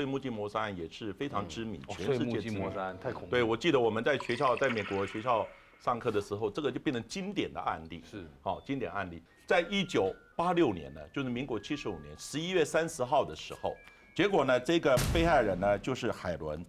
[0.00, 2.40] 碎木机谋杀案也是非常知名，全世界知名。
[2.40, 3.30] 机谋杀案太恐怖。
[3.32, 5.46] 对，我记得我们在学校，在美国学校
[5.78, 8.02] 上课的时候，这个就变成经典的案例。
[8.10, 13.76] 是好、经典案例，在一九八六年呢，就是民国七十五年十一月三十号的时候，
[14.14, 16.64] 结果呢，这个被害人呢就是海伦，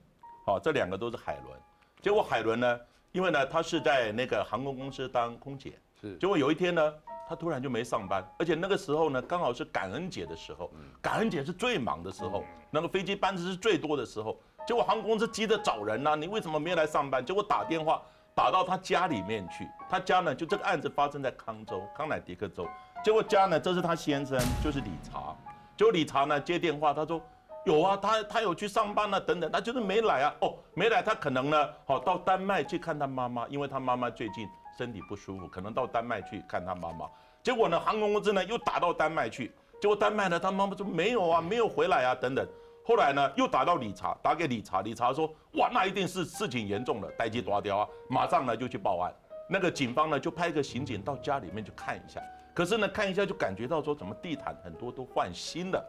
[0.46, 1.58] 好、这两个都是海伦。
[2.02, 2.80] 结果海伦呢，
[3.14, 5.72] 因为呢，她是在那个航空公司当空姐，
[6.02, 6.94] 是结果有一天呢，
[7.32, 10.70] 她突然就没上班，而且那个时候呢，刚好是感恩节的时候，
[11.02, 14.38] 感恩节是最忙的时候，那个飞机班次是最多的时候。
[14.68, 17.26] 结果航空公司急着找人呐、你为什么没来上班？
[17.26, 18.02] 结果打电话
[18.36, 22.68] 打到他家里面去，他家呢就这个案子发生在康州康乃狄克州，
[23.02, 25.34] 结果家呢这是他先生，就是理查，
[25.78, 27.22] 结果理查呢接电话，他说。
[27.64, 30.34] 有啊，他他有去上班啊，等等，他就是没来啊。
[30.42, 37.06] 哦，没来，他可能呢，好到丹麦去看他妈妈，因为他妈妈最近身体不舒服，可能到丹麦去看他妈妈。
[37.44, 39.52] 结果呢，航空公司呢又打到丹麦去，
[39.82, 42.48] 结果丹麦呢，他妈妈说没有啊，没有回来啊，等等。
[42.84, 49.14] 后来呢，又打到理查，打给理查，理查说，哇，那一定是事情严重了，逮鸡抓雕啊，马上呢就去报案。
[49.50, 52.22] 那个警方呢就派一个刑警到家里面去看一下，
[52.54, 55.84] 可是呢看一下就感觉到说，怎么地毯很多都换新的。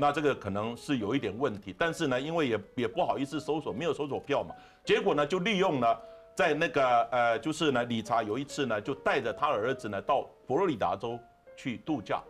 [0.00, 6.00] 那这个可能是有一点问题，但是呢，因为也也不好意思搜索，没有搜索票嘛，结果呢就利用了，
[6.38, 11.18] 在那个呃，就是呢，理查有一次呢，就带着他儿子呢到佛罗里达州
[11.56, 12.22] 去度假。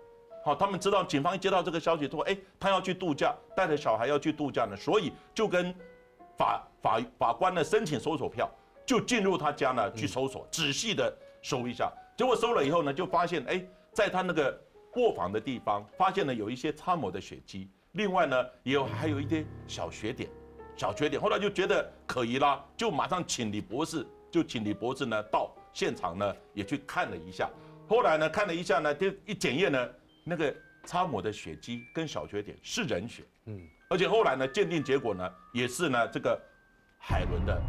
[0.42, 5.74] 好，他们知道警方一接到这个消息说，哎，他要去度假，带着小孩要去度假呢，所以就跟
[6.38, 8.50] 法法法官呢申请搜索票，
[8.86, 11.92] 就进入他家呢去搜索，仔细的搜一下。
[12.16, 13.62] 结果搜了以后呢，就发现哎，
[13.92, 14.58] 在他那个
[14.96, 20.30] 卧房的地方，发现了有一些擦抹的血迹，另外呢，也有还有一些小血点，
[20.78, 21.20] 小缺点。
[21.20, 27.50] 后来就觉得可疑啦，就马上请李博士，就请李博士呢到现场呢也去看了一下。
[27.88, 29.88] 后来呢看了一下呢，就一检验呢，
[30.22, 36.40] 那个擦抹的血迹跟小缺点是人血，嗯，而且后来呢鉴定结果呢也是呢这个
[36.98, 37.60] 海伦的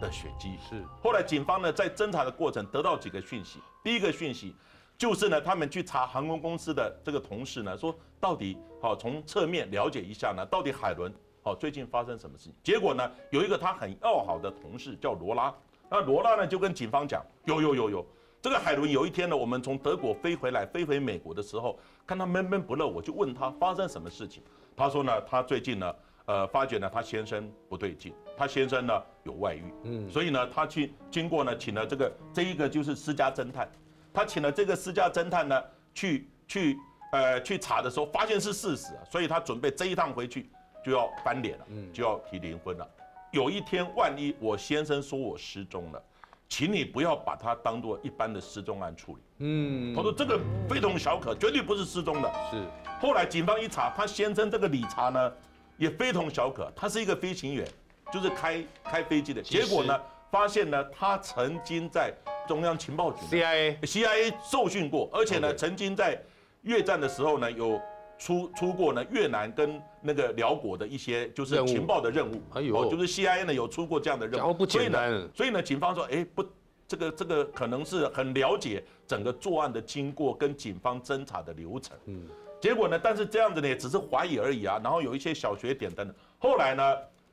[0.00, 0.58] 的血迹。
[0.68, 4.54] 是后来警方呢在侦查的过程得到几个讯息，第一个讯息
[4.98, 11.12] 就是呢他们去查航空公司的这个同事呢说到底好从侧面了解一下呢到底海伦
[11.48, 15.54] 好最近发生什么事情，结果呢有一个他很要好的同事叫罗拉，
[15.88, 18.06] 那罗拉呢就跟警方讲有有有有。
[18.42, 24.42] 这个海伦有一天呢，我们从德国飞回来，飞回美国的时候，看他闷闷不乐，我就问他发生什么事情。
[24.76, 25.94] 他说呢，他最近呢，
[26.26, 33.68] 呃，发觉呢他先生不对劲，他先生呢有外遇，嗯，所以呢，他去经过呢，请了这个这一个就是私家侦探，
[34.12, 36.78] 他请了这个私家侦探呢去去
[37.10, 40.48] 呃去查的时候，发现是事实啊，所以他准备这一趟回去
[40.88, 42.88] 就要翻脸了，嗯，就要提离婚了。
[43.30, 46.02] 有一天万一我先生说我失踪了。
[46.50, 49.18] 请你不要把它当做一般的失踪案处理。
[49.40, 52.32] 嗯，他说这个非同小可，绝对不是失踪的。
[52.50, 52.64] 是
[53.02, 55.30] 后来警方一查，他先生这个理查呢
[55.76, 57.68] 也非同小可，他是一个飞行员，
[58.10, 59.42] 就是开开飞机的。
[59.42, 60.00] 结果呢，
[60.30, 62.14] 发现呢他曾经在
[62.48, 66.18] 中央情报局 CIA CIA 受训过，而且呢曾经在
[66.62, 67.78] 越战的时候呢有
[68.18, 76.44] 出出过呢越南跟那个辽国的一些就是情报的任务，哎呦就是 CIA 呢有出过这样的任务，不简所以呢单所以呢，警方说，哎，不，
[76.86, 81.96] 这个这个可能是很了解整个作案的经过跟警方侦查的流程。
[82.06, 82.22] 嗯，
[82.60, 84.80] 结果呢，但是这样子呢，也只是怀疑而已啊。
[84.82, 86.16] 然后有一些小学点等等。
[86.38, 86.82] 后来呢，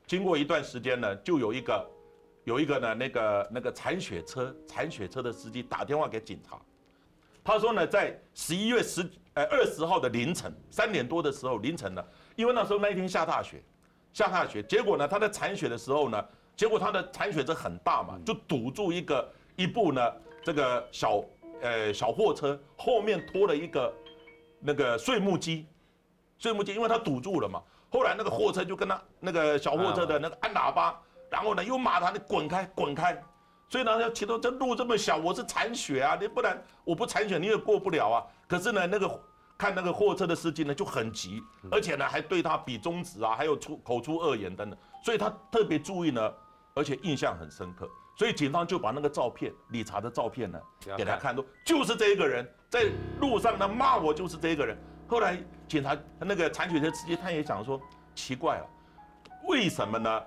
[0.06, 1.84] 经过一段时间呢，就有一个
[2.44, 6.60] 有一个呢，那个那个铲雪车铲雪车的司机打电话给警察，
[7.46, 13.62] 他说呢，在十一月十呃二十号的凌晨三点多的时候凌晨呢，因为那时候那一天下大雪，
[14.12, 16.24] 下大雪，结果呢，他在铲雪的时候呢，
[16.56, 20.12] 结果他的铲雪车很大嘛，就堵住一个一部呢
[20.42, 21.22] 这个小
[21.60, 23.94] 呃小货车后面拖了一个
[24.58, 25.68] 那个碎木机，
[26.38, 33.22] 碎木机因为他堵住了嘛，后来那个货车就跟他那个小货车的那个按喇叭，然后呢又骂他你滚开滚开。
[33.68, 38.24] 所以呢，要提到这路这么小，我是残血啊，你不然我不残血你也过不了啊。
[38.46, 39.20] 可是呢，那个
[39.58, 46.32] 看那个货车的司机呢就很急，而且呢还对他比中指啊，还有出口出恶言等等，所以他特别注意呢，
[46.74, 47.88] 而且印象很深刻。
[48.16, 50.58] 所以警方就把那个照片，理查的照片呢
[50.96, 52.86] 给他看，说就是这一个人在
[53.20, 54.78] 路上呢骂我，就是这一个人。
[55.08, 55.38] 后来
[55.68, 57.80] 警察那个残血车司机他也想说，
[58.14, 58.66] 奇怪了，
[59.48, 60.22] 为什么呢？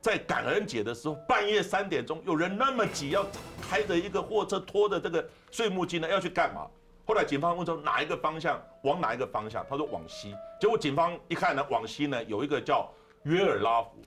[0.00, 3.26] 在感恩节的时候，半夜三点钟，有人那么急，要
[3.60, 6.66] 开着一个货车拖着这个碎木机呢，要去干嘛？
[7.06, 9.64] 后来警方问说哪一个方向，往哪一个方向？
[9.68, 10.34] 他说往西。
[10.58, 12.90] 结果警方一看呢，往西呢有一个叫
[13.24, 13.98] 约尔拉湖，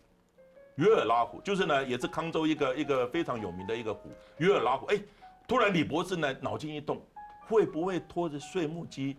[0.76, 4.88] 约尔拉湖就是呢也是康州一个一个非常有名的一个湖，约尔拉湖。
[4.88, 5.00] 哎，
[5.48, 7.00] 突然李博士呢脑筋一动，
[7.48, 9.16] 会不会拖着碎木机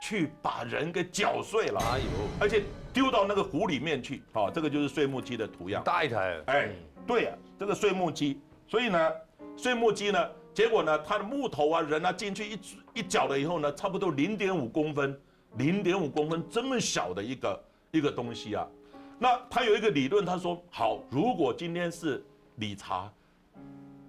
[0.00, 2.04] 去把人给搅碎了，哎呦，
[2.40, 2.62] 而且
[2.92, 4.22] 丢到那个湖里面去。
[4.32, 5.82] 好，这个就是碎木机的图样。
[5.84, 6.70] 大一台，哎，
[7.06, 9.12] 对呀、这个碎木机，所以呢，
[9.56, 12.58] 碎木机呢，结果呢，它的木头啊、人啊进去一
[12.94, 15.18] 一搅了以后呢，差不多零点五公分，
[15.56, 18.66] 零点五公分这么小的一个一个东西啊。
[19.18, 22.22] 那他有一个理论，他说好，如果今天是
[22.56, 23.10] 理查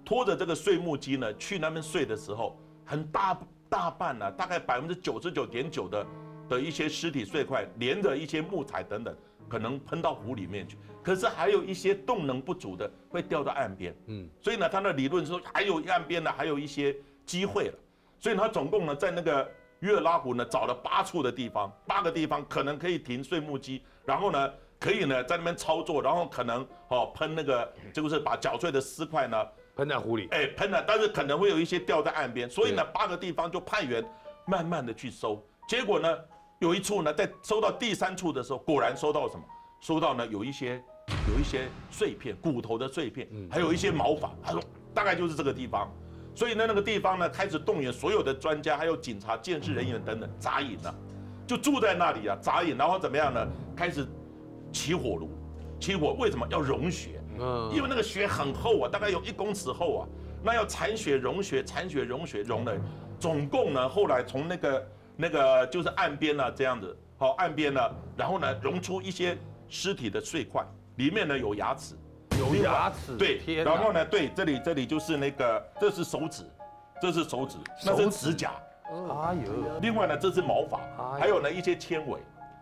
[0.04, 6.06] 拖着这个碎木机呢去那边睡的时候，很大大半呢、大概百分之九十九点九的
[6.48, 9.16] 的一些尸体碎块，连着一些木材等等，
[9.48, 10.76] 可能喷到湖里面去。
[11.02, 16.94] 可是还有一些动能不足的会掉到岸边，嗯，所以呢，他的理论说还有岸边呢还有一些
[17.24, 17.74] 机会了，
[18.18, 19.50] 所以他总共呢在那个
[19.80, 29.46] 约尔拉湖呢找了八处的地方，八个地方可能可以停碎木机，然后呢可以呢在那边操作，然后可能哦喷那个就是把搅碎的尸块呢
[29.78, 34.04] 喷在湖里，哎，喷了，但是可能会有一些掉在岸边，所以呢，八个地方就派员
[34.44, 35.40] 慢慢的去收。
[35.68, 36.18] 结果呢，
[36.58, 39.44] 有一处呢，在收到第三处的时候，果然收到什么？
[39.80, 40.82] 收到呢有一些
[41.32, 44.32] 有一些碎片，骨头的碎片，还有一些毛发。
[44.42, 44.60] 他说
[44.92, 45.88] 大概就是这个地方。
[46.34, 50.92] 所以呢，那个地方呢，开始动员所有的专家，还有警察、建设人员等等扎营了，
[51.46, 53.46] 就住在那里啊，扎营，然后怎么样呢？
[53.76, 54.04] 开始
[54.72, 55.30] 起火炉，
[55.78, 57.20] 起火为什么要融雪？
[57.40, 60.08] 嗯，因为那个雪很厚啊，大概有一公尺厚啊，
[60.42, 62.76] 那要残雪融雪，残雪融雪融了，
[63.18, 67.80] 总共呢，后来从那个那个就是岸边呢这样子，好岸边呢，
[68.16, 69.36] 然后呢融出一些
[69.68, 70.64] 尸体的碎块，
[70.96, 71.94] 里面呢有牙齿，
[72.38, 76.44] 有牙齿，对，然后呢，对，这里这里就是那个，这是手指，
[77.00, 78.16] 这是手指，那是手指。
[78.28, 78.52] 指甲，
[78.90, 82.20] 哎呦，另外呢，这是毛发哎，还有呢一些纤维、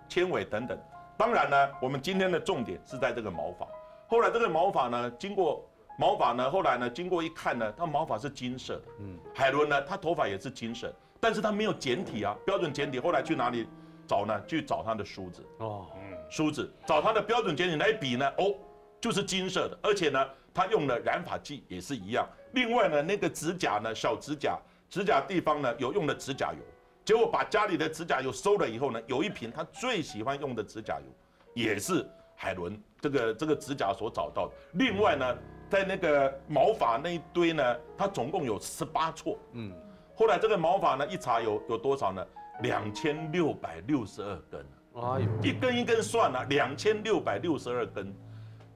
[0.09, 0.79] 纤维等等。
[1.19, 3.67] 当然呢，我们今天的重点是在这个毛发。
[4.09, 5.69] 后来这个毛发呢，经过
[5.99, 8.83] 毛发呢，后来呢，经过一看呢，它毛发是金色的。
[9.01, 13.01] 嗯，海伦呢，她头发也是金色，但是她没有剪体啊，标准剪体。
[13.01, 13.67] 后来去哪里
[14.07, 14.45] 找呢？
[14.47, 18.55] 去找她的梳子，哦，嗯梳子找她的标准剪体来比呢，哦，
[19.01, 22.29] 就是金色的，而且呢，她用了染发剂也是一样。
[22.53, 24.59] 另外呢，那个指甲呢，小指甲，
[24.89, 26.59] 指甲地方呢有用的指甲油。
[27.05, 31.07] 结果把家里的指甲油收了以后呢，有一瓶他最喜欢用的指甲油，
[31.55, 32.05] 也是
[32.37, 34.53] 海伦这个这个指甲所找到的。
[34.75, 35.37] 另外呢，
[35.69, 39.37] 在那个毛发那一堆呢，它总共有十八撮。
[39.53, 39.73] 嗯，
[40.15, 42.25] 后来这个毛发呢一查有有多少呢？
[42.61, 48.15] 两千六百六十二根，哎呦，一根一根算了、两千六百六十二根。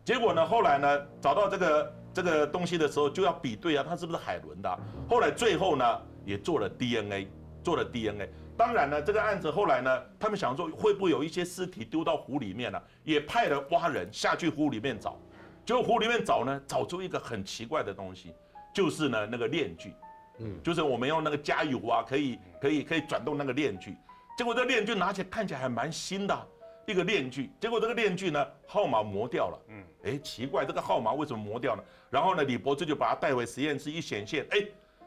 [0.04, 4.76] 结果呢，后来呢找到这个这个东西的时候就要比对啊，它是不是海伦的啊、
[5.08, 7.28] 后来最后呢也做了 DNA。
[7.62, 8.26] 做了 DNA。
[8.60, 15.18] 当然呢，这个案子后来呢，他们想说会不会有一些尸体丢到湖里面呢、也派了挖人下去湖里面找。
[15.64, 18.34] 结果湖里面找呢，找出一个很奇怪的东西，
[18.74, 19.94] 就是呢那个链锯，
[20.40, 23.96] 嗯，就是我们用那个加油啊，可以可以可以转动那个链锯。
[24.36, 26.46] 结果这链锯拿起来看起来还蛮新的啊、
[26.86, 31.82] 一个链锯，结果这个链锯呢号码磨掉了，嗯，哎，奇怪，这个号码为什么磨掉呢？
[32.10, 34.62] 然后呢，李博士就把它带回实验室一显现，哎，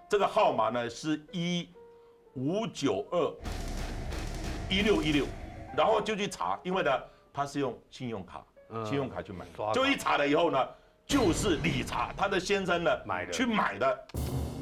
[0.09, 1.69] 这个号码呢是一
[2.35, 3.31] 五九二
[4.69, 5.25] 一六一六，
[5.77, 6.91] 然后就去查，因为呢
[7.31, 8.83] 他是用信用卡，嗯。
[8.85, 10.67] 信用卡去买就一查了以后呢，
[11.05, 13.31] 就是理查他的先生呢买的。
[13.31, 14.05] 去买的，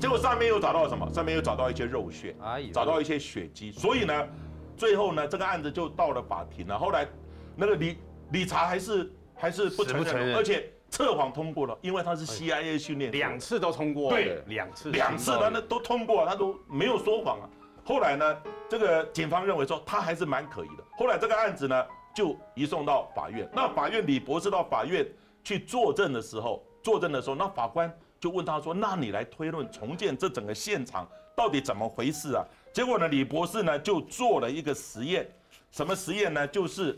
[0.01, 1.09] 结果上面又找到什么？
[1.13, 2.73] 上面又找到一些肉屑，哎呦。
[2.73, 4.27] 找到一些血迹，所以呢，
[4.75, 6.77] 最后呢这个案子就到了法庭了。
[6.77, 7.07] 后来
[7.55, 7.97] 那个理
[8.31, 14.43] 理查还是还是不承认，而且测谎通过了，因为他是 CIA 训练两次都通过，对。
[14.47, 14.91] 两次。
[14.91, 17.49] 两次他那都通过，他都没有说谎啊。
[17.83, 18.37] 后来呢，
[18.69, 20.83] 这个警方认为说他还是蛮可疑的。
[20.97, 21.85] 后来这个案子呢
[22.15, 23.49] 就移送到法院。
[23.53, 25.05] 那法院李博士到法院
[25.43, 35.27] 去作证的时候，作证的时候，那法官就问他说：“那你来推论重建这整个现场到底怎么回事啊？”结果呢，李博士呢就做了一个实验，
[35.71, 36.47] 什么实验呢？
[36.47, 36.97] 就是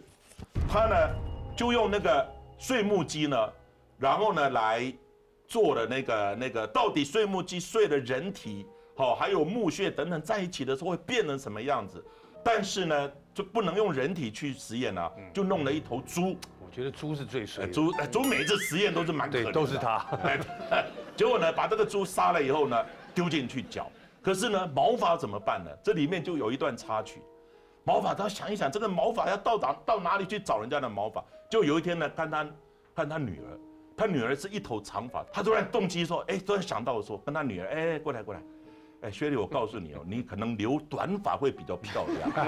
[0.69, 0.95] 他呢
[1.55, 3.37] 就用那个碎木机呢，
[3.97, 4.93] 然后呢来
[5.47, 12.03] 做了那个那个到底碎木机碎了人体，好、还有木屑等等在一起的时候会变成什么样子？
[12.43, 20.39] 但是呢，就不能用人体去实验啊，就弄了一头猪，我觉得猪是最衰猪呃猪每次实验都是蛮可怜都是他，哎，
[21.15, 22.85] 结果呢，把这个猪杀了以后呢，
[23.15, 23.89] 丢进去搅。
[24.21, 25.71] 可是呢，毛发怎么办呢？
[25.81, 27.21] 这里面就有一段插曲。
[27.85, 31.23] 毛发他想一想，这个毛发要到哪到哪里去找人家的毛发？
[31.49, 32.47] 就有一天呢，看他
[32.95, 33.59] 看他女儿，
[33.97, 38.41] 他女儿是一头长发，他突然动机说，哎，突然想到说，跟他女儿，哎，过来过来。
[39.03, 42.31] 哎，薛丽，我告诉你哦，你可能留短发会比较漂亮。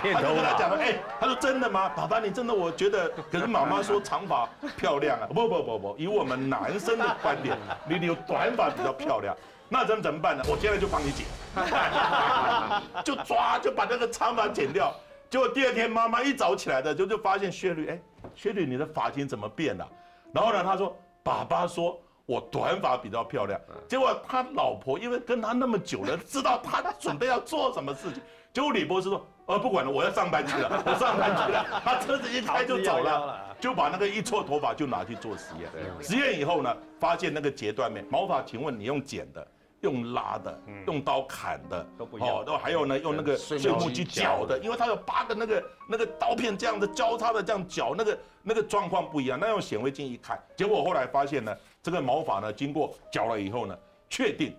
[0.00, 1.88] 片他就头嘛，跟他讲了，哎、他说真的吗？
[1.88, 2.54] 爸爸，你真的？
[2.54, 5.26] 我觉得，可是妈妈说长发漂亮啊。
[5.26, 7.58] 不不不不，以我们男生的观点，
[7.88, 9.36] 你留短发比较漂亮。
[9.68, 10.44] 那咱们怎么办呢？
[10.48, 11.26] 我现在就帮你剪。
[13.04, 14.94] 就抓就把那个长发剪掉。
[15.28, 18.00] 结果第二天妈妈一早起来的就就发现薛律，哎，
[18.36, 19.84] 薛律你的发型怎么变了？
[20.32, 23.60] 然后呢，他说爸爸说我短发比较漂亮。
[23.88, 28.22] 结果他老婆因为跟他那么久了，知道他准备要做什么事情。
[28.54, 31.82] 结果李博士说，呃不管了，我要上班去了， 我上班去了。
[31.84, 35.68] 他车子一开就走了，就把那个一撮头发就拿去做实验。
[36.00, 39.44] 实验以后呢，发现那个截断面毛发，请问你用剪的？
[39.82, 49.38] 用拉的，用刀砍的都不一样，都还有呢，用那个碎木机绞的，因为它有八个那个那个刀片这样子交叉的这样绞，那个那个状况不一样。
[49.40, 54.54] 那用显微镜一看，结果后来发现呢，这个毛发呢经过绞了以后呢，确定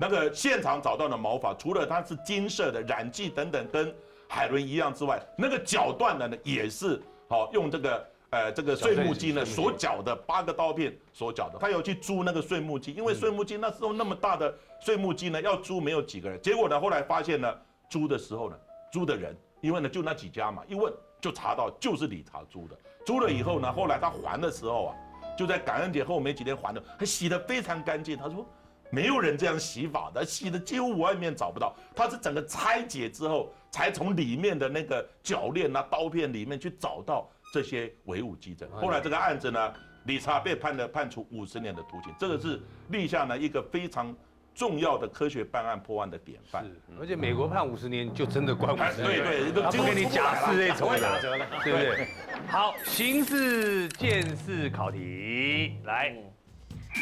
[0.00, 3.94] 那个现场找到的毛发，除了它是金色的染剂等等跟
[4.28, 8.06] 海伦一样之外，那个绞断的呢也是好用这个。
[8.30, 16.42] 呃，这个碎木机呢，所绞的八个刀片所绞的，他有去租那个碎木机，因为碎木机那时候那么大的碎木机呢，要租没有几个人。
[16.42, 17.54] 结果呢，后来发现呢，
[17.88, 18.56] 租的时候呢，
[18.92, 22.76] 租的人，因为呢就那几家嘛，一问就查到就是理查租的。
[23.06, 24.96] 租了以后呢，后来他还的时候啊，
[25.36, 28.16] 就在感恩节后没几天还的，还洗得非常干净。
[28.16, 28.46] 他说
[28.90, 31.74] 没有人这样洗法的，洗的几乎外面找不到。
[31.94, 37.30] 他是整个拆解之后，才从里面的那个铰链啊、刀片里面去找到。
[37.52, 39.72] 这些唯物基证，后来这个案子呢，
[40.06, 44.12] 理查被判的判处五十年的徒刑，这个是立下了一个非常
[44.54, 46.64] 重要的科学办案破案的典范。
[46.64, 46.70] 是，
[47.00, 51.20] 而且美国判五十年就真的关五十年，对对，他不给你假释那种的，
[51.64, 52.08] 对不对？
[52.46, 56.14] 好，刑事鉴识考题，来，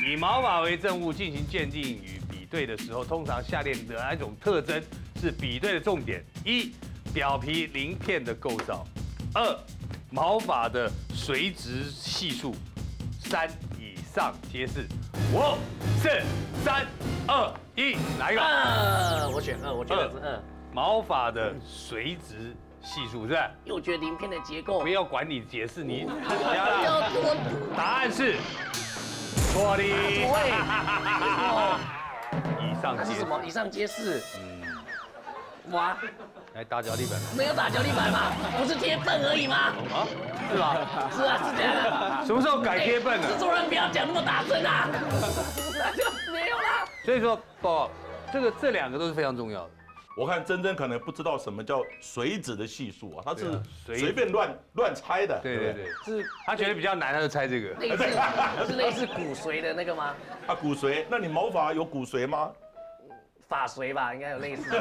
[0.07, 4.83] 以毛发为证物进行鉴定与比对的时候，通常下列哪一种特征
[5.21, 6.25] 是比对的重点？
[6.45, 6.73] 一，
[7.13, 8.85] 表皮鳞片的构造；
[9.35, 9.59] 二。
[10.15, 12.55] 毛发的垂直系数，
[13.19, 13.72] 三以
[14.15, 14.87] 上皆是。
[15.33, 15.57] 五、
[15.97, 16.11] 四、
[16.63, 16.87] 三、
[17.27, 18.43] 二、一，哪一个？
[18.43, 20.39] 二，我选二，我觉得是二。
[20.71, 21.55] 毛发的
[21.89, 23.51] 垂直系数是吧？
[23.65, 24.81] 又觉鳞片的结构。
[24.81, 26.07] 不要管你解释，你
[27.75, 28.37] 答案是
[29.51, 29.83] 错的。
[32.61, 33.41] 以上皆是什么？
[33.47, 34.23] 以上皆是。
[35.71, 35.97] 哇！
[36.55, 37.19] 来打脚底板？
[37.37, 38.33] 没有打脚底板吗？
[38.59, 39.57] 不是贴笨而已吗？
[39.91, 40.07] 啊，
[40.51, 41.11] 是吧？
[41.11, 42.27] 是啊，是这样的。
[42.27, 43.27] 什么时候改贴笨了？
[43.33, 44.89] 制作人不要讲那么大声啊！
[45.73, 46.85] 那就没有啦。
[47.05, 47.91] 所以说，宝，
[48.33, 49.71] 这个这两个都是非常重要的。
[50.15, 55.41] 我看珍珍可能不知道什么叫水子的系数啊，他是随便乱乱猜的。
[55.43, 57.69] 对对对，是他觉得比较难，他就猜这个。
[57.81, 58.05] 类似
[58.67, 60.15] 是类似骨髓的那个吗？
[60.47, 61.07] 啊，骨髓？
[61.09, 62.51] 那你毛发有骨髓吗？
[63.53, 64.71] 发髓吧，应该有类似。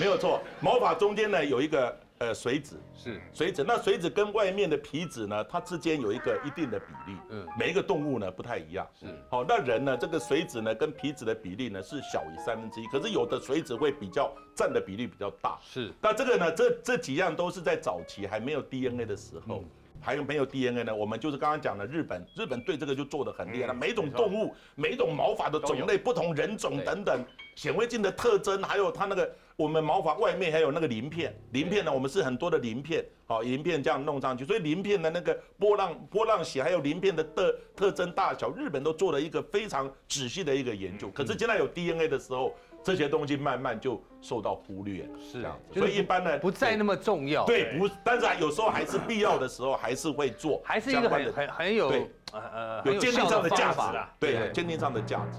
[0.00, 3.62] 没有错，毛发中间呢有一个呃髓质，是髓质。
[3.62, 7.14] 那髓质跟外面的皮质呢，它之间有一个一定的比例。
[7.28, 8.88] 嗯，每一个动物呢不太一样。
[8.98, 15.58] 是，好，那人呢，这个髓质呢跟皮质的比例呢是小于三分之一，可是有的髓质会比较占的比例比较大。
[15.62, 19.62] 是，那这个呢，这这几样都是在早期还没有 DNA 的时候。
[20.00, 20.94] 还有没有 DNA 呢？
[20.94, 23.74] 我们就是刚刚讲的日本，日本对这个就做的很厉害了。
[23.74, 27.24] 每种动物、每种毛发的种类、不同人种等等，
[27.54, 41.10] 显微镜的特征，还有它那个我们毛发外面还有那个鳞片，鳞片呢，我们是很多的鳞片，好鳞片这样弄上去，所以鳞片的那个波浪波浪形，还有鳞片的特特征大小，日本都做了一个非常仔细的一个研究。
[41.10, 42.54] 可是现在有 DNA 的时候。
[42.82, 47.44] 这些东西慢慢就受到忽略，是啊，所以一般呢不再那么重要。
[47.44, 51.88] 对，不，但是有时候还是必要的时候还是会做，还是一个很很很有
[52.32, 55.36] 呃呃有鉴定上的价值啊，对，鉴定上的价值。